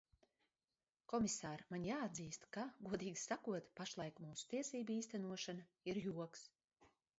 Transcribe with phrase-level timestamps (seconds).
[1.11, 6.47] Komisār, man jāatzīst, ka, godīgi sakot, pašlaik mūsu tiesību īstenošana ir joks.